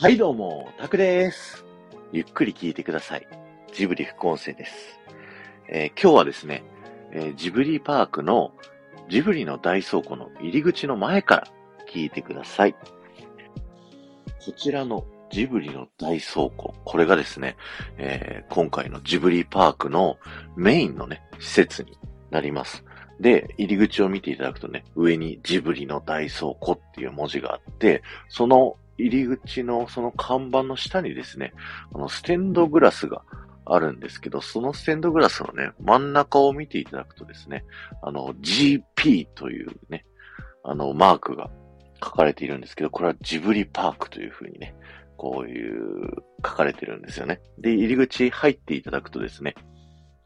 [0.00, 1.66] はいどうも、タクです。
[2.12, 3.26] ゆっくり聞いてください。
[3.74, 5.00] ジブリ副音声です。
[5.68, 6.62] えー今日はですね、
[7.10, 8.52] えージブリパークの
[9.10, 11.48] ジブリの大倉庫の入り口の前から
[11.92, 12.74] 聞いてください。
[12.74, 17.56] こちらのジブリの大倉庫、これがですね、
[17.96, 20.18] えー今回のジブリパークの
[20.54, 21.98] メインのね、施設に
[22.30, 22.84] なります。
[23.18, 31.52] で、入り口を見ていただくとね、上にジブリの大倉庫っていう文字があって、その入り口のその看板の下にですね、
[31.94, 33.22] あの、ステンドグラスが
[33.64, 37.64] あるんですけど、そのステンドグラスのね、真ん中を見ていただくとですね、
[38.02, 40.04] あの、GP というね、
[40.64, 41.50] あの、マークが
[42.02, 44.74] 書かれているんですけど、これはジブリパークという風にね、
[45.16, 46.10] こういう
[46.44, 47.40] 書かれてるんですよね。
[47.58, 49.54] で、入り口入っていただくとですね、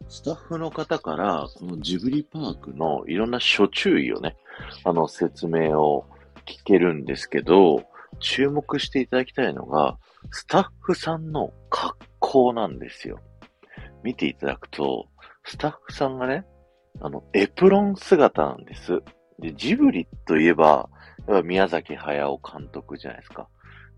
[0.09, 4.37] スタッフの方から、このジブリパークのいろんな諸注意をね、
[4.85, 6.07] あの、説明を
[6.47, 7.83] 聞けるんですけど、
[8.23, 9.99] 注目していただきたいのが、
[10.31, 13.19] スタッフさんの格好なんですよ。
[14.03, 15.07] 見ていただくと、
[15.45, 16.47] スタッフさんがね、
[17.01, 19.03] あの、エプロン姿なんです。
[19.39, 20.89] で、ジブリといえば、
[21.29, 23.49] やっぱ宮崎駿監督じゃないですか。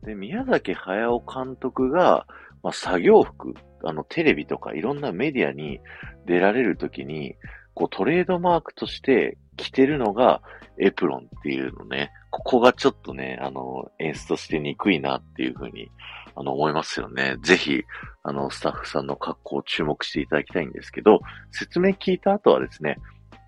[0.03, 2.27] で、宮崎駿監督が、
[2.62, 5.81] まあ、作業服、あの、テレビとかいろんなメディアに
[6.27, 7.36] 出られるときに、
[7.75, 10.41] こう、トレードマークとして着てるのが
[10.78, 15.91] エプロンっていうのね、ここがちょっとね、あの、演出として憎いなっていうふうに、
[16.34, 17.36] あの、思いますよね。
[17.42, 17.84] ぜひ、
[18.25, 21.20] あの、スタッフさんの格好を注目していただきたいんですけど、
[21.52, 22.98] 説明聞いた後はですね、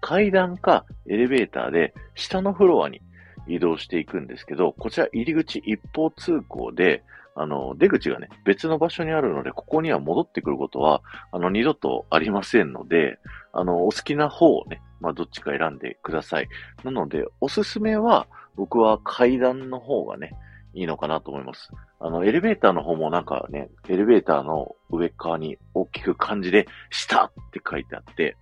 [0.01, 3.01] 階段かエレベーターで下のフロアに
[3.49, 7.03] 移動していくんですけど、こちら入り口一方通行で、
[7.35, 13.19] あの、出口がね、別の場所にあるので、ここには戻ってくることは、あの、二度とありませんので、
[13.53, 16.49] あの、お好きな方をね、まあ、どっちか選んでください。
[16.85, 20.33] なので、おすすめは、僕は階段の方がね、
[20.75, 21.71] いいのかなと思います。
[22.01, 28.37] あの、エレベーターの方もなんかね、エレベーターの上側に大きく漢字で、下って書いてあって、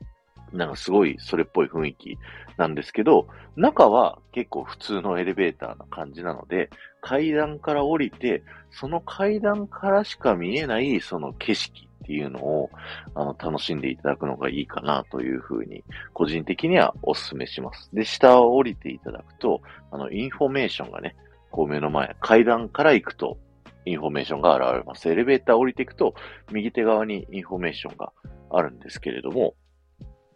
[0.53, 2.19] なんかすごいそれっぽい雰囲気
[2.57, 6.71] なんですけど、中は結構普通のエレベーターな感じなので、
[7.01, 12.71] 階段から降りて、その階段からしか見えないその景色っていうのを、
[13.15, 15.83] あの、楽しんでいただくのがいいかなというふうに、
[16.13, 17.89] 個人的にはお勧めします。
[17.95, 21.17] で、下を降りていただくと、あの、インフォメーションがね、
[21.51, 23.39] こう目の前、階段から行くと、
[23.87, 25.09] インフォメーションが現れます。
[25.09, 26.15] エレベーター降りていくと、
[26.53, 28.13] 右手側にインフォメーションが
[28.51, 29.55] あるんですけれども、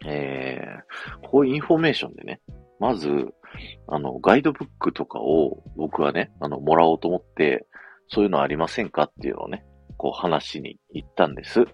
[0.05, 2.41] えー、こういうインフォメーションでね、
[2.79, 3.09] まず、
[3.87, 7.67] あの、ガイドブックとかを僕はね、あの、もらおうと思って、
[8.07, 9.65] そういうのありませんかっていうのをね、
[9.99, 11.65] こう話しに行ったんです。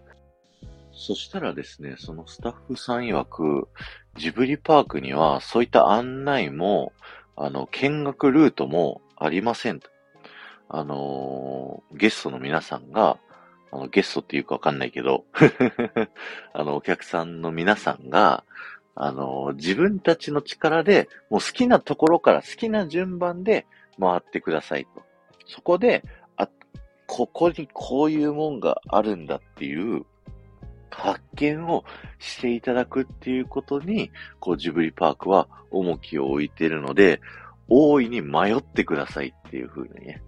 [0.92, 3.70] そしたらですね、そのスタッフさん曰く、
[4.18, 6.92] ジブリパークにはそういった案内も、
[7.38, 9.90] あの、見学ルートもありませんと。
[10.68, 13.20] あのーゲストの皆さんが、
[13.72, 15.26] あの、ゲストっていうかわかんないけど、
[16.54, 18.44] あの、お客さんの皆さんが、
[18.96, 23.68] あの、自分たちの力で、もう好きなところから好きな順番で
[24.00, 25.04] 回ってくださいと。
[25.46, 26.04] そこで、
[27.08, 30.06] ここにこういうもんがあるんだっていう
[30.90, 31.84] 発見を
[32.20, 37.22] していただくっていうことに、こうジブリパークは重きを置いているので、
[37.68, 40.22] 大いに迷ってくださいっていう風にね、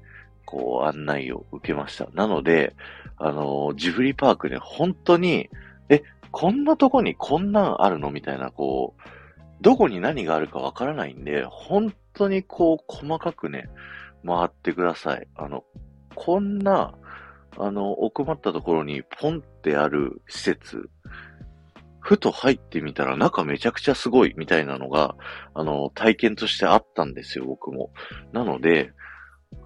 [0.45, 2.07] こう案内を受けました。
[2.13, 2.75] なので、
[3.17, 5.49] あの、ジブリパークね、本当に、
[5.89, 8.11] え、こんなとこにこんなんあるの？
[8.11, 9.01] みたいな、こう、
[9.61, 13.69] どこに何があるかわからないんで、本当にこう、細かくね、
[14.25, 15.27] 回ってください。
[15.35, 15.63] あの、
[16.17, 16.95] こんな、
[17.59, 20.89] あの、奥まったところにポンってある施設、
[21.99, 25.15] ふと入ってみたら中めちゃくちゃすごいみたいなのが、
[25.53, 27.91] あの、体験としてあったんですよ、僕も。
[28.33, 28.93] なので、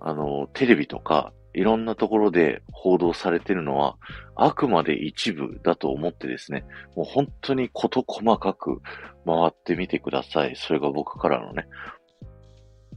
[0.02, 3.96] あの、テレビとか、いろんなところで報道されてるのは、
[4.36, 6.66] あくまで一部だと思ってですね、
[6.98, 8.82] もう本当に事細かく
[9.26, 10.58] 回ってみてください。
[10.58, 11.68] それが僕からのね、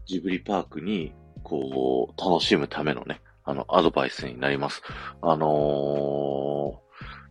[0.06, 1.14] ジブリパークに、
[1.44, 4.82] こう、楽しむためのね、あの、アドバイスになります。
[5.20, 6.80] あの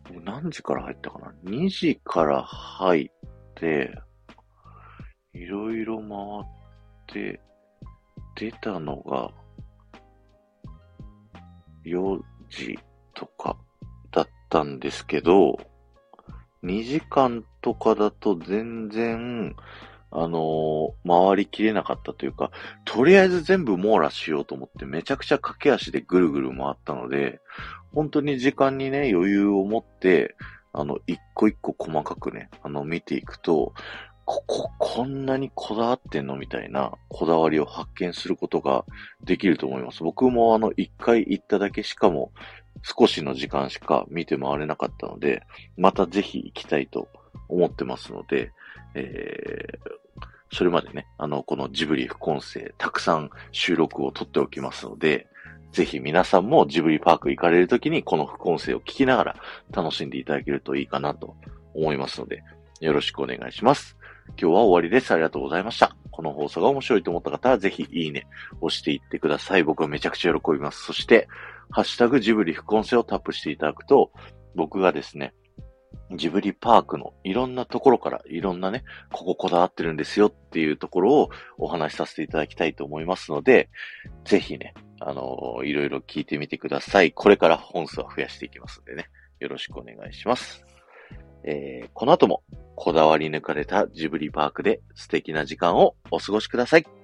[0.06, 3.10] ー、何時から入ったかな ?2 時から入っ
[3.56, 3.96] て、
[5.34, 6.08] いろいろ回
[6.42, 7.42] って、
[8.36, 9.32] 出たのが、
[11.86, 12.80] 4時
[13.14, 13.58] とか
[14.12, 15.58] だったんですけど、
[16.64, 19.56] 2時間とかだと全然、
[20.16, 20.74] あのー
[21.06, 22.52] 回りきれなかったというか、
[22.86, 27.40] とりあえず全部網羅しようと思ってめちゃくちゃ駆け足でぐるぐる回ったので、
[27.94, 30.36] 本当に時間にね、余裕を持って、
[30.72, 33.74] あの、一個一個細かくね、あの、見ていくと、
[34.26, 38.86] ここ、こんなにこだわってんのみたいなこだわりを発見することが
[39.24, 40.04] できると思います。
[40.04, 42.32] 僕もあの、一回行っただけしかも、
[42.82, 45.44] 少しの時間しか見て回れなかったので、
[45.78, 47.08] またぜひ行きたいと
[47.50, 48.52] 思ってますので、
[48.96, 50.03] えー、
[50.54, 55.28] それまでね、あの、このジブリ副音声、たくさん収録を撮っておきますので、
[55.72, 59.36] ぜひ皆さんもジブリパーク行かれるときにこの副音声を聞きながら
[59.72, 61.36] 楽しんでいただけるといいかなと
[61.74, 62.44] 思いますので、
[62.80, 63.98] よろしくお願いします。
[64.30, 65.12] 今日は終わりです。
[65.12, 65.96] ありがとうございました。
[66.12, 68.28] この放送が面白いと思った方はぜひいいね、
[68.62, 69.64] 押していってください。
[69.64, 70.84] 僕はめちゃくちゃ喜びます。
[70.84, 71.28] そして、
[71.72, 74.12] ハッシュタグジブリ副音声をタップしていただくと、
[74.54, 75.34] 僕がですね、
[76.18, 83.70] ジブリパークのいろんなところからいろんなね、こここだわってるんですよっていうところをお話しさせていただきたいと思いますので、
[84.26, 87.12] ぜひね、あのー、いろいろ聞いてみてください。
[87.12, 90.66] これから本数は増やしていきますんでね、よろしくお願いします。
[91.44, 92.44] えー、この後も
[92.76, 97.03] こだわり抜かれたジブリパークで素敵な時間をお過ごしください。